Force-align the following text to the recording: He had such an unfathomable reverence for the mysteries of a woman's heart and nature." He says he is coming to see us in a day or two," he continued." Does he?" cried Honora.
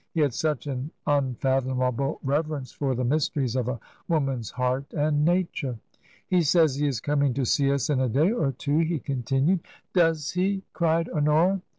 He 0.15 0.21
had 0.21 0.33
such 0.33 0.65
an 0.65 0.89
unfathomable 1.05 2.19
reverence 2.23 2.71
for 2.71 2.95
the 2.95 3.03
mysteries 3.03 3.55
of 3.55 3.67
a 3.67 3.79
woman's 4.07 4.49
heart 4.49 4.91
and 4.95 5.23
nature." 5.23 5.77
He 6.31 6.41
says 6.41 6.73
he 6.77 6.87
is 6.87 6.99
coming 6.99 7.35
to 7.35 7.45
see 7.45 7.71
us 7.71 7.87
in 7.87 7.99
a 7.99 8.09
day 8.09 8.31
or 8.31 8.51
two," 8.51 8.79
he 8.79 8.97
continued." 8.97 9.59
Does 9.93 10.31
he?" 10.31 10.63
cried 10.73 11.07
Honora. 11.09 11.61